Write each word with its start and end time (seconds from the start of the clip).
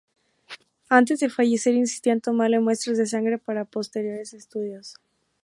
Antes 0.89 1.19
de 1.19 1.29
fallecer 1.29 1.75
insistía 1.75 2.13
en 2.13 2.21
tomarle 2.21 2.59
muestras 2.59 2.97
de 2.97 3.05
sangre 3.05 3.37
para 3.37 3.65
posteriores 3.65 4.33
estudios. 4.33 4.95